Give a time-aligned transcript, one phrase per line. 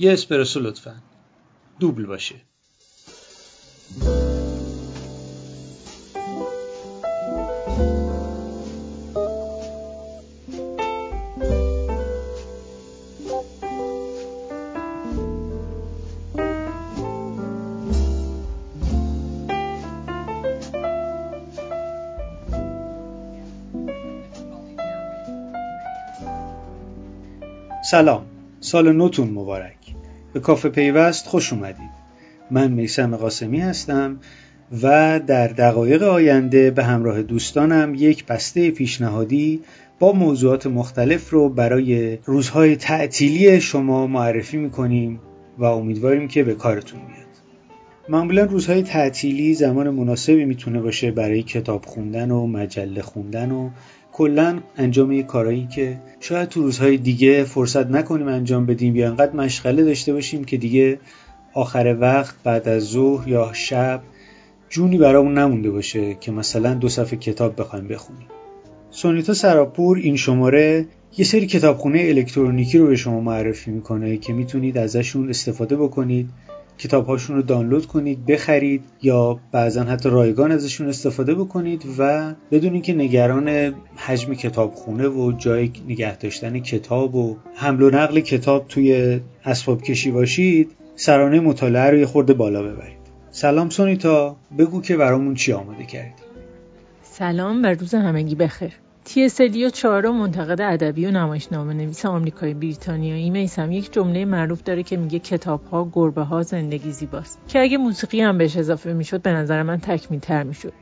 [0.00, 0.94] یه اسپرسو لطفا.
[1.80, 2.34] دوبل باشه.
[27.90, 28.29] سلام.
[28.62, 29.94] سال نوتون مبارک.
[30.32, 31.90] به کافه پیوست خوش اومدید.
[32.50, 34.20] من میسم قاسمی هستم
[34.82, 39.60] و در دقایق آینده به همراه دوستانم یک بسته پیشنهادی
[39.98, 45.20] با موضوعات مختلف رو برای روزهای تعطیلی شما معرفی می‌کنیم
[45.58, 47.20] و امیدواریم که به کارتون بیاد.
[48.08, 53.70] معمولا روزهای تعطیلی زمان مناسبی می‌تونه باشه برای کتاب خوندن و مجله خوندن و
[54.12, 59.32] کلا انجام یه کارایی که شاید تو روزهای دیگه فرصت نکنیم انجام بدیم یا انقدر
[59.32, 60.98] مشغله داشته باشیم که دیگه
[61.54, 64.00] آخر وقت بعد از ظهر یا شب
[64.68, 68.26] جونی برامون نمونده باشه که مثلا دو صفحه کتاب بخوایم بخونیم.
[68.90, 70.86] سونیتا سراپور این شماره
[71.18, 76.28] یه سری کتابخونه الکترونیکی رو به شما معرفی می‌کنه که می‌تونید ازشون استفاده بکنید
[76.80, 82.72] کتاب هاشون رو دانلود کنید بخرید یا بعضا حتی رایگان ازشون استفاده بکنید و بدون
[82.72, 89.20] اینکه نگران حجم کتابخونه و جای نگه داشتن کتاب و حمل و نقل کتاب توی
[89.44, 93.00] اسباب کشی باشید سرانه مطالعه رو یه خورده بالا ببرید.
[93.30, 96.22] سلام سونیتا بگو که برامون چی آماده کردی.
[97.02, 98.72] سلام و روز همگی بخیر.
[99.14, 104.82] تی سلیو چهارم منتقد ادبی و نمایشنامه نویس آمریکایی بریتانیایی میسم یک جمله معروف داره
[104.82, 107.38] که میگه کتاب ها گربه ها زندگی زیباست.
[107.48, 110.72] که اگه موسیقی هم بهش اضافه می‌شد به نظر من تکمیل تر می‌شد.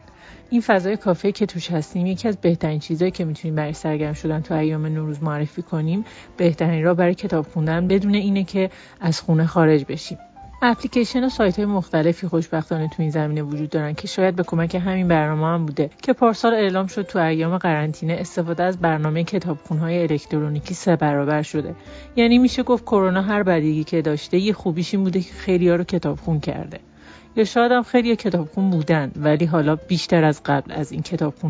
[0.51, 4.41] این فضای کافه که توش هستیم یکی از بهترین چیزهایی که می‌تونیم برای سرگرم شدن
[4.41, 6.05] تو ایام نوروز معرفی کنیم
[6.37, 8.71] بهترین راه برای کتاب خوندن بدون اینه که
[9.01, 10.19] از خونه خارج بشیم.
[10.63, 14.75] اپلیکیشن و سایت های مختلفی خوشبختانه تو این زمینه وجود دارن که شاید به کمک
[14.75, 19.25] همین برنامه هم بوده که پارسال اعلام شد تو ایام قرنطینه استفاده از برنامه
[19.81, 21.75] های الکترونیکی سه برابر شده.
[22.17, 25.77] یعنی میشه گفت کرونا هر بدیگی که داشته یه خوبیش این بوده که خیلی ها
[25.77, 26.81] رو کتابخون کرده.
[27.37, 31.03] یا شاید هم خیلی کتابخون بودن ولی حالا بیشتر از قبل از این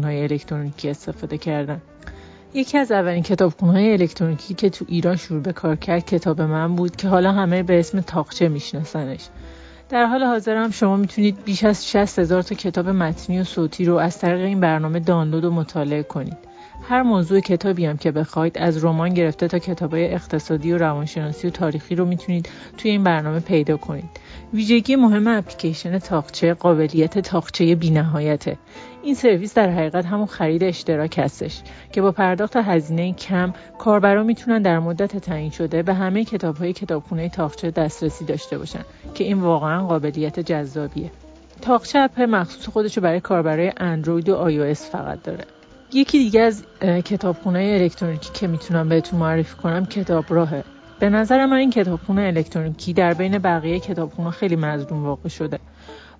[0.05, 1.81] های الکترونیکی استفاده کردن.
[2.55, 3.25] یکی از اولین
[3.63, 7.63] های الکترونیکی که تو ایران شروع به کار کرد کتاب من بود که حالا همه
[7.63, 9.29] به اسم تاقچه میشناسنش.
[9.89, 13.85] در حال حاضر هم شما می‌تونید بیش از 60 هزار تا کتاب متنی و صوتی
[13.85, 16.48] رو از طریق این برنامه دانلود و مطالعه کنید.
[16.83, 21.51] هر موضوع کتابی هم که بخواید از رمان گرفته تا کتابای اقتصادی و روانشناسی و
[21.51, 24.11] تاریخی رو می‌تونید توی این برنامه پیدا کنید.
[24.55, 28.59] ویژگی مهم اپلیکیشن تاقچه قابلیت تاقچه بینهایته.
[29.03, 31.61] این سرویس در حقیقت همون خرید اشتراک هستش
[31.93, 37.29] که با پرداخت هزینه کم کاربرا می‌تونن در مدت تعیین شده به همه کتابهای کتابخونه
[37.29, 38.85] تاقچه دسترسی داشته باشن
[39.15, 41.11] که این واقعا قابلیت جذابیه.
[41.61, 45.45] تاقچه اپ مخصوص خودش برای کاربرای اندروید و آی فقط داره.
[45.93, 50.65] یکی دیگه از کتابخونه الکترونیکی که می‌تونم بهتون معرفی کنم کتاب راهه.
[50.99, 55.59] به نظر من این کتابخونه الکترونیکی در بین بقیه کتابخونه خیلی مظلوم واقع شده.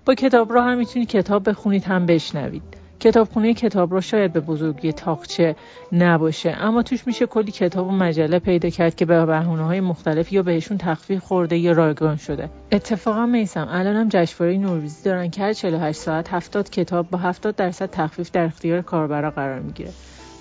[0.05, 2.63] با کتاب را هم می‌تونید کتاب بخونید هم بشنوید.
[2.99, 5.55] کتابخونه کتاب را شاید به بزرگی تاقچه
[5.91, 6.49] نباشه.
[6.59, 10.43] اما توش میشه کلی کتاب و مجله پیدا کرد که به بهونه های مختلف یا
[10.43, 12.49] بهشون تخفیف خورده یا رایگان شده.
[12.71, 17.89] اتفاقا میسم الانم جشنواره نوروزی دارن که هر 48 ساعت 70 کتاب با 70 درصد
[17.91, 19.91] تخفیف در اختیار کاربرا قرار می‌گیره.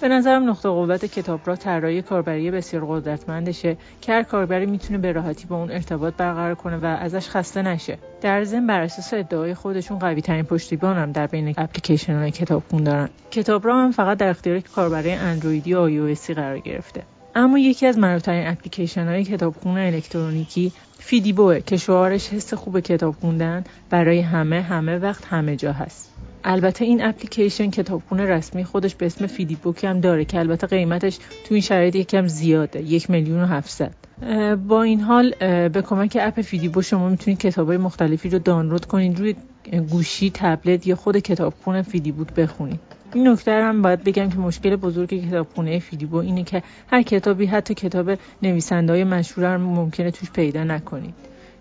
[0.01, 3.77] به نظرم نقطه قوت کتاب را طراحی کاربری بسیار قدرتمندشه.
[4.01, 7.99] که هر کاربری می‌تونه به راحتی با اون ارتباط برقرار کنه و ازش خسته نشه.
[8.21, 12.85] در ضمن بر اساس ادعای خودشون قوی ترین پشتیبان هم در بین اپلیکیشن های کتابخون
[12.85, 13.09] دارن.
[13.31, 17.03] کتاب را هم فقط در اختیار کاربری اندرویدی و آی قرار گرفته.
[17.35, 23.65] اما یکی از معروفترین اپلیکیشن های کتابخون الکترونیکی فیدیبوه که شعارش حس خوب کتاب خوندن
[23.91, 26.15] برای همه همه وقت همه جا هست.
[26.51, 31.17] البته این اپلیکیشن کتابخونه رسمی خودش به اسم فیدی بوک هم داره که البته قیمتش
[31.17, 33.95] تو این شرایط یکم زیاده یک میلیون و هفتصد.
[34.69, 35.35] با این حال
[35.69, 39.35] به کمک اپ فیدیبو شما می‌تونید کتابای مختلفی رو دانلود کنید روی
[39.91, 42.81] گوشی تبلت یا خود کتابخونه فیدی بوک بخونید.
[43.15, 47.75] این نکته هم باید بگم که مشکل بزرگ کتابخونه فیدیبو اینه که هر کتابی حتی
[47.75, 48.11] کتاب
[48.43, 51.15] نویسنده های مشهور هم ممکنه توش پیدا نکنید.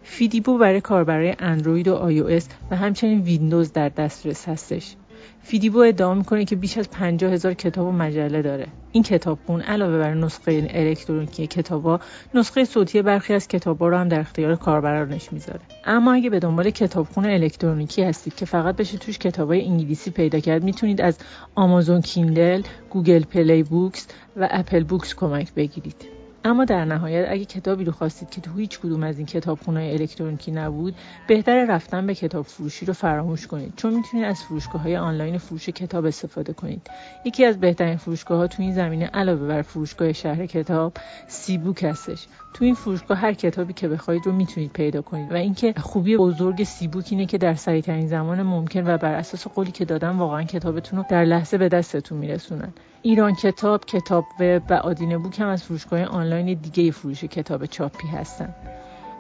[0.10, 4.96] فیدیبو برای کاربرای اندروید و آی و همچنین ویندوز در دسترس هستش.
[5.42, 8.68] فیدیبو ادعا می‌کنه که بیش از 50 هزار کتاب و مجله داره.
[8.92, 12.00] این کتابخون علاوه بر نسخه الکترونیکی کتابا،
[12.34, 15.62] نسخه صوتی برخی از کتابا رو هم در اختیار کاربرانش می‌ذاره.
[15.86, 20.64] اما اگه به دنبال کتابخون الکترونیکی هستید که فقط بشه توش کتابای انگلیسی پیدا کرد،
[20.64, 21.18] می‌تونید از
[21.56, 24.08] Amazon Kindle، Google Play Books
[24.38, 26.17] و Apple Books کمک بگیرید.
[26.44, 30.52] اما در نهایت اگه کتابی رو خواستید که تو هیچ کدوم از این کتابخونه الکترونیکی
[30.52, 30.96] نبود
[31.28, 33.74] بهتر رفتن به کتاب فروشی رو فراموش کنید.
[33.76, 36.90] چون می‌تونید از فروشگاه های آنلاین فروش کتاب استفاده کنید.
[37.26, 40.94] یکی از بهترین فروشگاه ها تو این زمینه علاوه بر فروشگاه شهر کتاب
[41.28, 42.28] سی بوک هستش.
[42.54, 45.32] تو این فروشگاه هر کتابی که بخواید رو می‌تونید پیدا کنید.
[45.32, 49.14] و اینکه خوبی بزرگ سی بوک اینه که در سریع ترین زمان ممکن و بر
[49.14, 52.74] اساس قولی که دادن واقعا کتابتون رو در لحظه به دستتون میرسونن.
[53.02, 58.08] ایران کتاب کتاب وب و آدینه بوک هم از فروشگاه آنلاین دیگه فروش کتاب چاپی
[58.08, 58.56] هستن.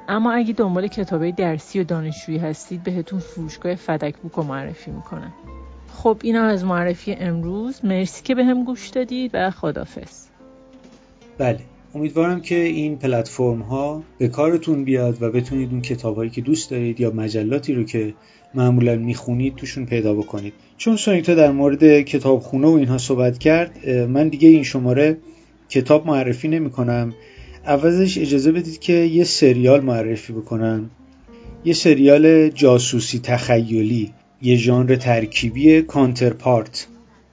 [0.07, 5.33] اما اگه دنبال کتابه درسی و دانشجویی هستید بهتون فروشگاه فدک بوک رو معرفی می‌کنم
[5.93, 7.85] خب اینا از معرفی امروز.
[7.85, 10.27] مرسی که به هم گوش دادید و خدافز
[11.37, 11.59] بله.
[11.95, 16.99] امیدوارم که این پلتفرم ها به کارتون بیاد و بتونید اون کتابهایی که دوست دارید
[16.99, 18.13] یا مجلاتی رو که
[18.53, 20.53] معمولا می‌خونید توشون پیدا بکنید.
[20.77, 25.17] چون سونیتا در مورد کتابخونه و اینها صحبت کرد من دیگه این شماره
[25.69, 27.13] کتاب معرفی نمی کنم
[27.65, 30.89] عوضش اجازه بدید که یه سریال معرفی بکنم.
[31.65, 36.87] یه سریال جاسوسی تخیلی یه ژانر ترکیبی کانترپارت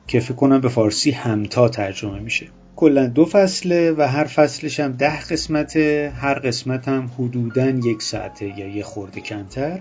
[0.07, 2.47] که فکر کنم به فارسی همتا ترجمه میشه.
[2.77, 6.13] کلا دو فصله و هر فصلش هم ده قسمته.
[6.17, 9.81] هر قسمت هم حدودا یک ساعته یا یه خورده کمتر.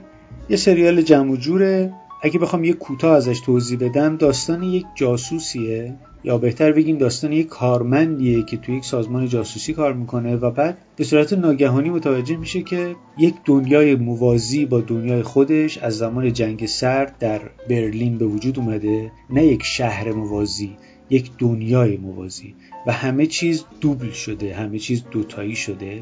[0.49, 1.93] یه سریال جمع جوره.
[2.23, 5.95] اگه بخوام یه کوتاه ازش توضیح بدم داستان یک جاسوسیه.
[6.23, 10.77] یا بهتر بگیم داستان یک کارمندیه که توی یک سازمان جاسوسی کار می‌کنه و بعد
[10.95, 16.65] به صورت ناگهانی متوجه میشه که یک دنیای موازی با دنیای خودش از زمان جنگ
[16.65, 19.11] سرد در برلین به وجود اومده.
[19.29, 20.77] نه یک شهر موازی.
[21.09, 22.55] یک دنیای موازی
[22.87, 26.01] و همه چیز دوبل شده همه چیز دوتایی شده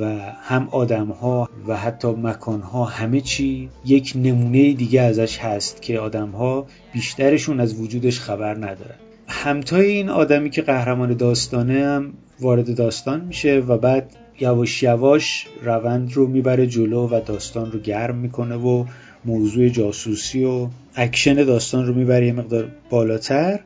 [0.00, 0.04] و
[0.42, 5.98] هم آدم ها و حتی مکان ها همه چی یک نمونه دیگه ازش هست که
[5.98, 8.94] آدم ها بیشترشون از وجودش خبر ندارن.
[9.28, 16.12] همتای این آدمی که قهرمان داستانه هم وارد داستان میشه و بعد یواش یواش روند
[16.12, 18.84] رو می‌بره جلو و داستان رو گرم می‌کنه و
[19.24, 23.60] موضوع جاسوسی و اکشن داستان رو می‌بره یه مقدار بالاتر.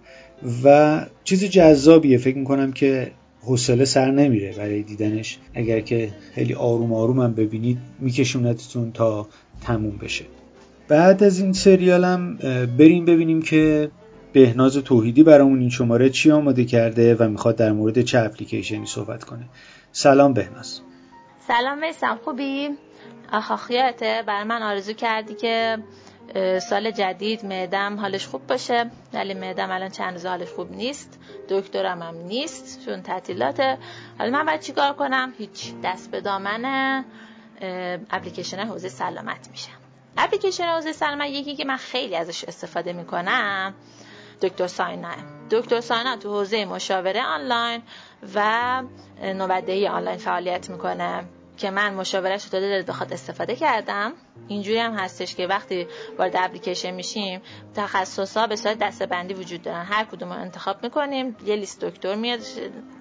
[0.65, 2.19] و چیز جذابیه.
[2.19, 5.39] فکر می‌کنم که حوصله سر نمیره برای دیدنش.
[5.55, 9.29] اگر که خیلی آروم آروم هم ببینید میکشونتتون تا
[9.63, 10.25] تموم بشه.
[10.89, 12.37] بعد از این سریالم
[12.79, 13.91] بریم ببینیم که
[14.33, 19.25] بهناز توحیدی برامون این شماره چی آماده کرده و می‌خواد در مورد چه اپلیکیشنی صحبت
[19.25, 19.45] کنه.
[19.93, 20.81] سلام بهناز.
[21.49, 22.69] سلام میسم خوبی؟
[23.33, 25.79] آخاخیاته برای من آرزو کردی که
[26.59, 31.19] سال جدید معدم حالش خوب باشه ولی معدم الان چند روز حالش خوب نیست.
[31.49, 33.79] دکترم هم نیست چون تعطیلاته.
[34.19, 37.05] حالا من باید چیکار کنم؟ هیچ دست به دامن
[38.11, 39.79] اپلیکیشن حوزه سلامت میشم.
[40.17, 43.75] اپلیکیشن حوزه سلامت یکی که من خیلی ازش استفاده می‌کنم
[44.43, 45.09] دکتر ساینا
[45.51, 47.83] دکتر ساینا تو حوزه مشاوره آنلاین
[48.35, 48.83] و
[49.23, 51.25] نوبدهی آنلاین فعالیت می‌کنه
[51.57, 54.13] که من مشاورش داده دلت بخواد استفاده کردم.
[54.49, 55.87] اینجوری هم هستش که وقتی
[56.19, 57.41] وارد اپلیکیشن میشیم
[57.75, 59.85] تخصص به صورت دسته وجود دارن.
[59.85, 62.41] هر کدوم رو انتخاب می‌کنیم یه لیست دکتر میاد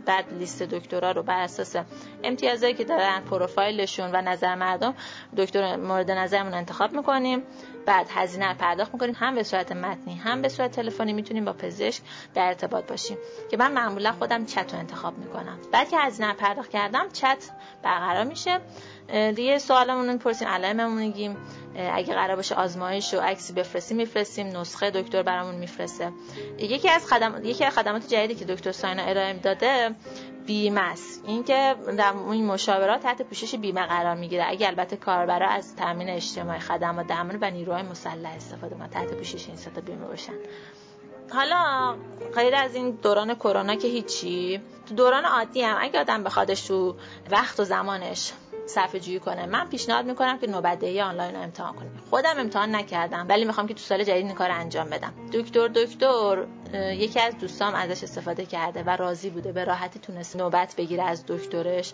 [0.05, 1.75] بعد لیست دکترا رو بر اساس
[2.23, 4.95] امتیازایی که دارن پروفایلشون و نظر مردم
[5.37, 7.43] دکتر مورد نظرمون انتخاب می‌کنیم.
[7.85, 9.15] بعد هزینه رو پرداخت می‌کنیم.
[9.17, 12.01] هم به صورت متنی هم به صورت تلفنی می‌تونیم با پزشک
[12.33, 13.17] در ارتباط باشیم.
[13.51, 15.57] که من معمولا خودم چت رو انتخاب می‌کنم.
[15.71, 17.49] بعد که هزینه پرداخت کردم چت
[17.83, 18.59] برقرار میشه.
[19.07, 21.37] دیگه سوالمون رو می‌پرسیم علائممون میگیم.
[21.93, 24.47] اگه قرار باشه آزمایش و عکسی بفرستیم میفرستیم.
[24.47, 26.11] نسخه دکتر برامون میفرسته.
[26.59, 29.95] یکی از خدمات یکی از خدمات جدیدی که دکتر ساینا ارائه داده
[30.45, 34.45] بیمه است اینکه در این مشاورات تحت پوشش بیمه قرار می‌گیره.
[34.47, 39.47] اگه البته کاربرا از تامین اجتماعی خدمات درمان و نیروهای مسلح استفاده کنن تحت پوشش
[39.47, 40.33] این ستا بیمه باشن.
[41.33, 41.95] حالا
[42.35, 46.95] غیر از این دوران کرونا که هیچی تو دوران عادی هم اگه آدم بخوادش تو
[47.31, 48.31] وقت و زمانش
[48.65, 49.45] صفحه جویی کنه.
[49.45, 52.01] من پیشنهاد می‌کنم که نوبدهی آنلاین رو امتحان کنیم.
[52.09, 55.13] خودم امتحان نکردم ولی می‌خوام که تو سال جدید این کار انجام بدم.
[55.33, 60.75] دکتر دکتر یکی از دوستام ازش استفاده کرده و راضی بوده به راحتی تونست نوبت
[60.77, 61.93] بگیره از دکترش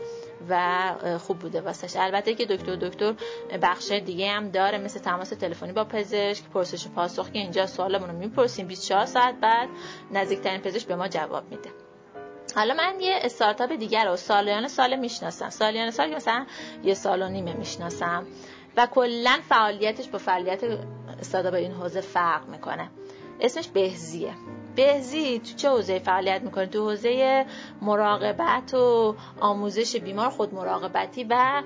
[0.50, 0.80] و
[1.20, 1.96] خوب بوده واسش.
[1.96, 3.14] البته که دکتر دکتر
[3.62, 8.18] بخش دیگه هم داره مثل تماس تلفنی با پزشک پرسش پاسخ که اینجا سوالمون رو
[8.18, 9.70] می‌پرسیم 24 ساعت بعد
[10.12, 11.70] نزدیکترین پزشک به ما جواب میده.
[12.56, 15.50] حالا من یه استارتاپ دیگر رو سالیان سال می‌شناسم.
[15.50, 16.46] سالیان سال مثلا
[16.84, 18.28] یه سال و نیمه می‌شناسم
[18.78, 20.64] و کلا فعالیتش با فعالیت
[21.20, 22.90] استارتاپ این حوزه فرق می‌کنه.
[23.42, 24.34] اسمش بهزیه.
[24.76, 27.46] بهزی تو چه حوزه فعالیت می‌کنه؟ تو حوزه
[27.82, 31.64] مراقبت و آموزش بیمار خود مراقبتی و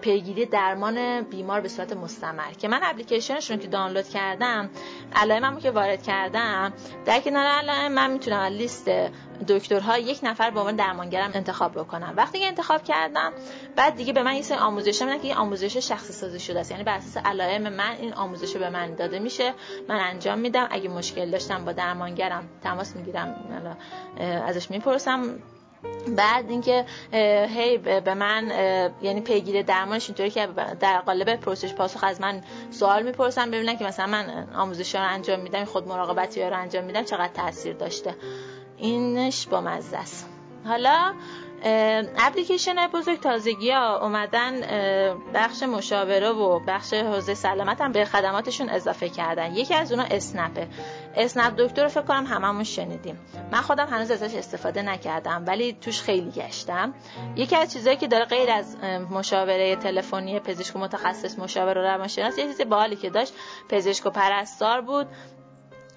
[0.00, 2.52] پیگیری درمان بیمار به صورت مستمر.
[2.52, 4.70] که من اپلیکیشنشون که دانلود کردم
[5.14, 6.72] علائممو که وارد کردم
[7.04, 8.90] در کنار علائم من می‌تونم لیست
[9.48, 13.32] دکترها یک نفر به عنوان درمانگرم انتخاب بکنم وقتی که انتخاب کردم
[13.76, 16.70] بعد دیگه به من یه سری آموزش میدن که این آموزش شخصی سازی شده است.
[16.70, 19.54] یعنی بر اساس علائم من این آموزش به من داده میشه.
[19.88, 20.68] من انجام میدم.
[20.70, 23.34] اگه مشکل داشتم با درمانگرم تماس می‌گیرم.
[24.46, 25.38] ازش می‌پرسم.
[26.16, 26.84] بعد اینکه
[27.56, 28.50] هی به من
[29.02, 30.48] یعنی پیگیر درمانش اینطوری که
[30.80, 35.40] در قالب پرسش پاسخ از من سوال می‌پرسن ببینن که مثلا من آموزش رو انجام
[35.40, 38.14] میدم خود مراقبتی رو انجام میدم چقدر تاثیر داشته.
[38.76, 40.28] اینش با مزه است.
[40.64, 41.14] حالا
[42.18, 44.60] اپلیکیشن بزرگ تازگی ها اومدن
[45.34, 49.54] بخش مشاوره و بخش حوزه سلامت هم به خدماتشون اضافه کردن.
[49.54, 50.68] یکی از اونا اسنپه
[51.16, 53.18] اسنپ دکتر رو فکر کنم هممون شنیدیم.
[53.52, 56.94] من خودم هنوز ازش استفاده نکردم ولی توش خیلی گشتم.
[57.36, 58.76] یکی از چیزهایی که داره غیر از
[59.10, 63.34] مشاوره تلفنی پزشک متخصص مشاوره روانشناس یه چیز باحالی که داشت
[63.68, 65.06] پزشک و پرستار بود.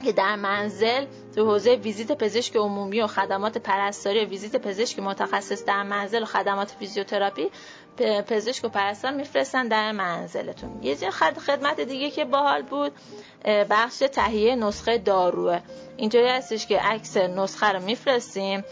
[0.06, 5.66] که در منزل تو حوزه ویزیت پزشک عمومی و خدمات پرستاری و ویزیت پزشک متخصص
[5.66, 7.50] در منزل و خدمات فیزیوتراپی
[8.28, 10.84] پزشک و پرستار میفرستن در منزلتون.
[10.84, 10.96] یه
[11.46, 12.92] خدمت دیگه که باحال بود
[13.46, 15.60] بخش تهیه نسخه داروه.
[15.98, 18.64] اینطوری هستش که عکس نسخه رو میفرستیم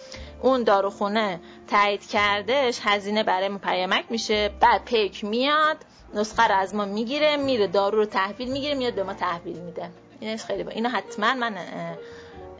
[0.42, 5.78] اون داروخونه تایید کردهش هزینه برای پیامک میشه بعد پیک میاد
[6.14, 9.90] نسخه رو از ما می‌گیره میره دارو رو تحویل می‌گیره میاد به ما تحویل میده.
[10.20, 11.54] اینش خیلی با اینو حتما من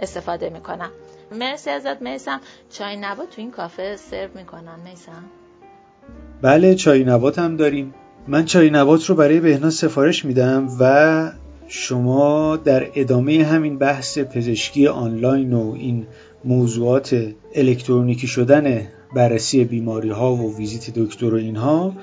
[0.02, 0.90] استفاده می‌کنم.
[1.32, 2.42] مرسی ازت میسم.
[2.70, 5.24] چای نبات تو این کافه سرو می‌کنن میسم.
[6.42, 7.94] بله چای نبات هم داریم.
[8.28, 11.32] من چای نبات رو برای بهناز سفارش میدم و
[11.68, 16.08] شما در ادامه همین بحث پزشکی آنلاین و این
[16.46, 21.94] موضوعات الکترونیکی شدن بررسی بیماری ها و ویزیت دکتر و اینها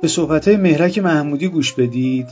[0.00, 2.28] به صحبت مهرک محمودی گوش بدید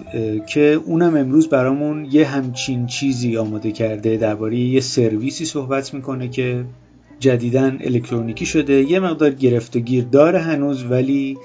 [0.46, 6.64] که اونم امروز برامون یه همچین چیزی آماده کرده درباره یه سرویسی صحبت می‌کنه که
[7.20, 8.72] جدیدن الکترونیکی شده.
[8.72, 11.38] یه مقدار گرفت و گیر داره هنوز ولی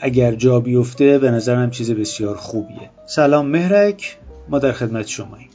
[0.00, 2.90] اگر جا بیفته به نظرم چیز بسیار خوبیه.
[3.06, 4.16] سلام مهرک
[4.48, 5.48] ما در خدمت شماییم.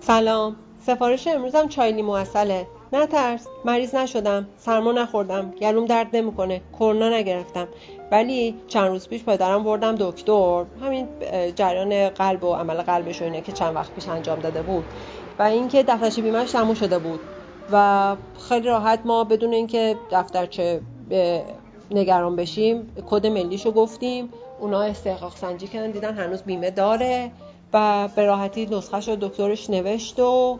[0.00, 0.56] سلام.
[0.86, 2.66] سفارش امروزم چای لیمو نه
[3.06, 4.48] ترس مریض نشدم.
[4.56, 5.50] سرما نخوردم.
[5.60, 6.60] گلوم درد نمی‌کنه.
[6.72, 7.68] کرونا نگرفتم.
[8.12, 10.64] ولی چند روز پیش پدرم بردم دکتر.
[10.80, 11.08] همین
[11.56, 14.84] جریان قلب و عمل قلبش و اینه که چند وقت پیش انجام داده بود.
[15.38, 17.20] و اینکه دفترچه بیمهش تموم شده بود.
[17.72, 18.16] و
[18.48, 20.80] خیلی راحت ما بدون اینکه دفترچه
[21.90, 24.28] نگران بشیم کد ملیشو گفتیم.
[24.60, 27.30] اونا استحقاق سنجی کردن دیدن هنوز بیمه داره.
[27.72, 30.58] و به راحتی نسخهش رو دکترش نوشت و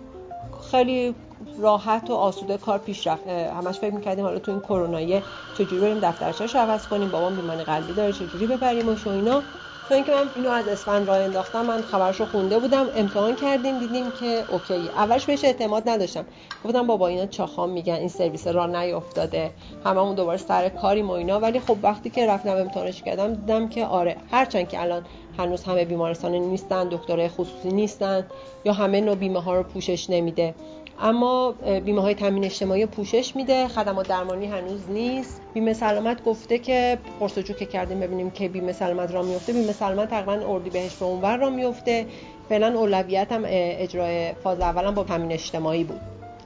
[0.71, 1.15] خیلی
[1.59, 3.29] راحت و آسوده کار پیش رفت.
[3.29, 5.23] همش فکر می‌کردیم حالا تو این کرونایه
[5.55, 9.43] چجوری بریم دفترچه‌ش عوض کنیم بابام بیماری قلبی داره چجوری ببریمش و اینا.
[9.89, 13.79] تا اینکه من اینو از اسفند راه انداختم من خبرش رو خونده بودم امتحان کردیم
[13.79, 14.89] دیدیم که اوکی.
[14.97, 16.25] اولش بهش اعتماد نداشتم.
[16.65, 19.51] گفتم بابا اینا چاخام میگن این سرویس راه نیافتاده
[19.85, 21.41] هممون دوباره سر کاریم و اینا.
[21.41, 25.03] ولی خب وقتی که رفتم امتحانش کردم دیدم که آره هرچند که الان
[25.39, 28.27] هنوز همه بیمارستان نیستن دکترای خصوصی نیستن
[28.65, 30.55] یا همه نوع بیمه ها رو پوشش نمیده.
[31.01, 33.69] اما بیمه های تامین اجتماعی پوشش میده.
[33.69, 35.41] خدمات درمانی هنوز نیست.
[35.55, 40.11] بیمه سلامت گفته که پرسجو که کردیم ببینیم که بیمه سلامت را میفته بیمه سلامت
[40.11, 42.07] تقریبا اردی بهش به اونور را میفته
[42.49, 46.01] فعلا اولویت هم اجرای فاز اولم با تامین اجتماعی بود.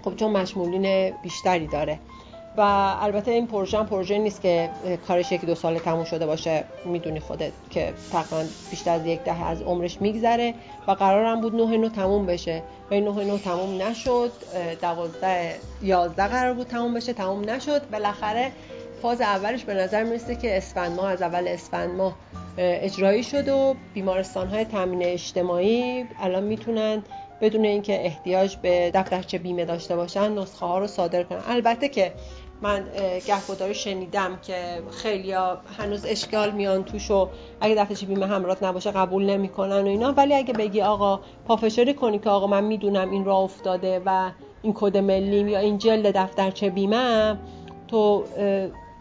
[0.04, 1.98] خب چون مشمولین بیشتری داره.
[2.58, 2.60] و
[3.00, 4.70] البته این پروژه هم پروژه نیست که
[5.08, 6.64] کارش یکی دو سال تموم شده باشه.
[6.84, 10.54] می‌دونی خودت که تقریبا بیشتر از یک ده از عمرش میگذره
[10.88, 12.62] و قرارم بود نه نو تموم بشه.
[12.90, 14.32] و این نه نو تموم نشد.
[14.82, 17.12] دوازده یازده قرار بود تموم بشه.
[17.12, 17.90] تموم نشد.
[17.90, 18.52] بالاخره
[19.02, 22.16] فاز اولش به نظر می‌رسه که اسفند ماه از اول اسفند ماه
[22.58, 27.02] اجرایی شد و بیمارستان های تامین اجتماعی الان می‌تونن
[27.40, 31.42] بدون اینکه احتیاج به دفترچه بیمه داشته باشن نسخه ها رو صادر کنن.
[31.48, 32.12] البته که
[32.62, 32.84] من
[33.26, 34.54] گهگداری شنیدم که
[34.90, 35.32] خیلی
[35.78, 37.28] هنوز اشکال میان توش و
[37.60, 40.12] اگه دفترچه بیمه همراه نباشه قبول نمی‌کنن و اینا.
[40.12, 44.30] ولی اگه بگی آقا پافشاری کنی که آقا من می‌دونم این راه افتاده و
[44.62, 47.38] این کد ملیم یا این جلد دفترچه بیمه
[47.88, 48.24] تو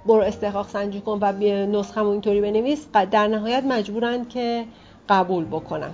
[0.05, 1.31] برو استحقاق سنجی کن و
[1.65, 2.87] نسخه اینطوری بنویس.
[3.11, 4.65] در نهایت مجبورن که
[5.09, 5.91] قبول بکنن.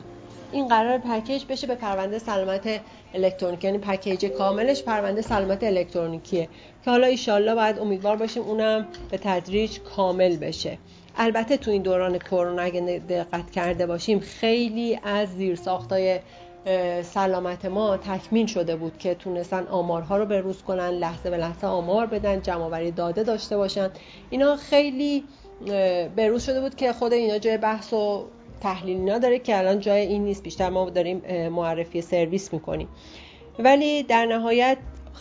[0.52, 2.80] این قرار پکیج بشه به پرونده سلامت
[3.14, 6.48] الکترونیکی یعنی پکیج کاملش پرونده سلامت الکترونیکیه.
[6.86, 10.78] که حالا ایشالله باید امیدوار باشیم اونم به تدریج کامل بشه.
[11.18, 16.20] البته تو این دوران کرونا اگه دقت کرده باشیم خیلی از زیرساختای
[17.02, 22.06] سلامت ما تکمیل شده بود که تونستن آمارها رو بروز کنن لحظه به لحظه آمار
[22.06, 23.90] بدن جمعآوری داده داشته باشن.
[24.30, 25.24] اینا خیلی
[26.16, 28.26] بروز شده بود که خود اینا جای بحث و
[28.64, 32.88] تحلیل داره که الان جای این نیست بیشتر ما داریم معرفی سرویس می‌کنیم.
[33.60, 34.78] ولی در نهایت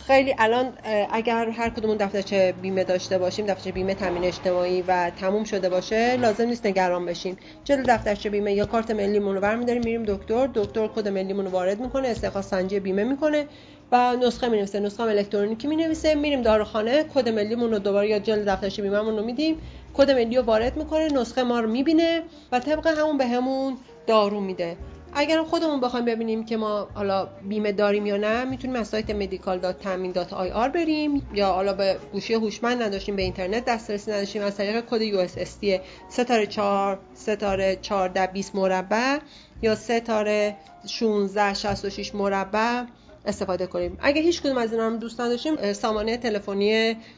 [0.07, 0.73] خیلی الان
[1.11, 6.17] اگر هر کدومون دفترچه بیمه داشته باشیم دفترچه بیمه تامین اجتماعی و تموم شده باشه
[6.17, 7.37] لازم نیست نگران بشیم.
[7.63, 11.79] جلو دفترچه بیمه یا کارت ملیمون رو برمی‌داریم میریم دکتر دکتر کد ملیمون رو وارد
[11.81, 13.45] می‌کنه استخلاص سنجی بیمه می‌کنه
[13.91, 18.19] و نسخه می نویسه نسخه الکترونیکی می نویسه میریم داروخانه کد ملیمون رو دوباره یا
[18.19, 19.57] جلد دفترچه بیمهمون رو میدیم.
[19.93, 24.39] کد ملی رو وارد می‌کنه نسخه ما رو می‌بینه و طبق همون به همون دارو
[24.39, 24.77] میده.
[25.15, 29.59] اگر خودمون بخوایم ببینیم که ما حالا بیمه داریم یا نه می‌تونیم از سایت medical
[29.59, 34.41] dot تامین dot IR بریم یا حالا به گوشی هوشمند نداشتیم به اینترنت دسترسی نداشتیم
[34.41, 39.17] از طریق کد USSD ستاره 4 ستاره 14 20 مربع
[39.61, 40.55] یا ستاره
[40.87, 42.83] 16 66 مربع
[43.25, 43.97] استفاده کنیم.
[44.01, 46.71] اگه هیچ کدوم از اینا رو دوست نداشتیم سامانه تلفنی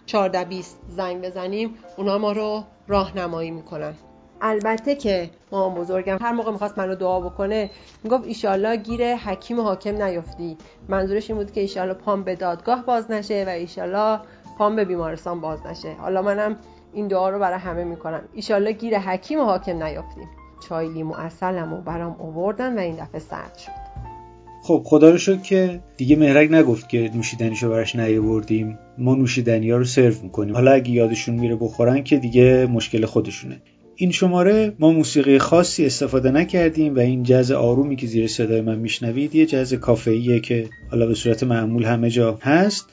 [0.08, 1.76] 1420 زنگ بزنیم.
[1.98, 3.94] اونا ما رو راهنمایی می‌کنن.
[4.42, 7.70] البته که ما بزرگم هر موقع می‌خواست منو دعا بکنه
[8.04, 10.58] می‌گفت ایشالله گیر حکیم و حاکم نیفتی.
[10.90, 14.20] منظورش این بود که ایشالله پام به دادگاه باز نشه و ایشالله
[14.58, 15.94] پام به بیمارستان باز نشه.
[15.94, 16.58] حالا منم
[16.94, 18.22] این دعا رو برای همه می‌کنم.
[18.34, 20.30] ایشالله گیر حکیم و حاکم نیفتیم
[20.70, 23.85] چای لیمو اصلم و برام اووردن و این دفعه سرد شد.
[24.68, 28.78] خب خدا رو شکر که دیگه مهرک نگفت که نوشیدنیشو براش نیاوردیم.
[28.98, 30.56] ما نوشیدنی ها رو سرو می‌کنیم.
[30.56, 33.62] حالا اگه یادشون میره بخورن که دیگه مشکل خودشونه.
[33.96, 38.80] این شماره ما موسیقی خاصی استفاده نکردیم و این جز آرومی که زیر صدای من
[38.80, 42.86] میشنوید یه جز کافه‌ایه که حالا به صورت معمول همه جا هست.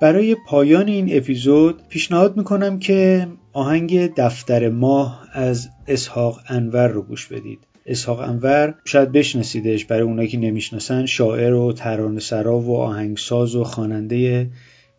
[0.00, 7.26] برای پایان این اپیزود پیشنهاد می‌کنم که آهنگ دفتر ماه از اسحاق انور رو گوش
[7.26, 7.58] بدید.
[7.86, 13.64] اسحاق انور شاید بشناسیدش برای اونایی که نمی‌شناسن شاعر و ترانه سرا و آهنگساز و
[13.64, 14.50] خواننده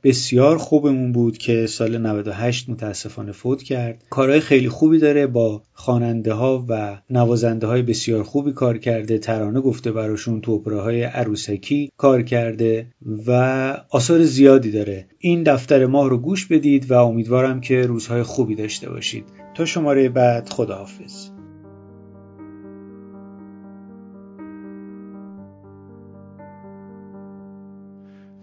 [0.05, 4.03] بسیار خوبمون بود که سال 98 متاسفانه فوت کرد.
[4.09, 9.17] کارهای خیلی خوبی داره با خواننده ها و نوازنده های بسیار خوبی کار کرده.
[9.17, 12.87] ترانه گفته براشون تو های عروسکی کار کرده
[13.27, 13.31] و
[13.89, 15.07] آثار زیادی داره.
[15.19, 19.25] این دفتر ماه رو گوش بدید و امیدوارم که روزهای خوبی داشته باشید.
[19.55, 21.34] تا شماره بعد خداحافظ.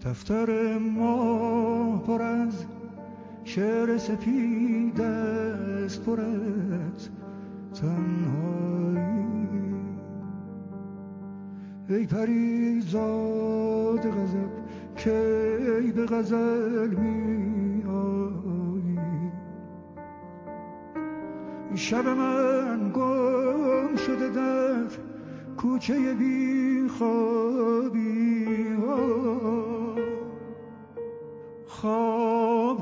[0.05, 2.65] دفتر ما پر از
[3.43, 7.09] شعر سپید است پر از
[7.73, 9.47] تنهایی.
[11.89, 14.49] ای پریزاد غزب
[14.95, 18.99] که ای به غزل می آیی
[21.75, 24.85] شب من گم شده در
[25.57, 28.12] کوچه بی خوابی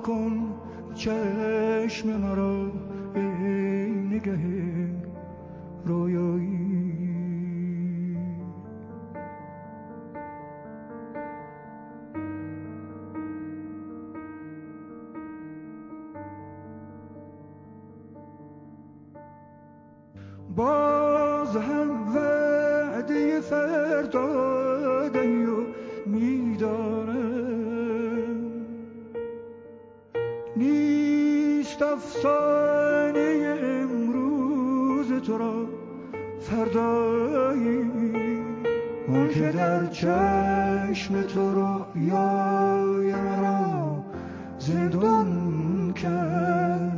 [0.02, 0.54] کن
[0.96, 2.71] چشم مرا.
[32.62, 35.66] افسانه امروز تو را
[36.40, 37.92] فردایی.
[39.08, 44.04] اون که در چشم تو رویای مرا
[44.60, 46.92] زندان کرد.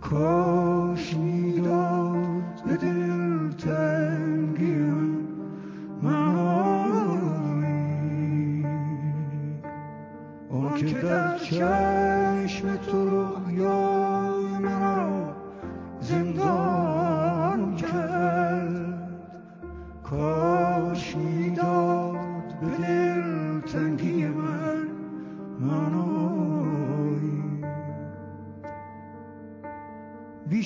[0.00, 0.69] کاش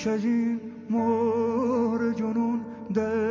[0.06, 2.60] این مهر جنون
[2.94, 3.23] در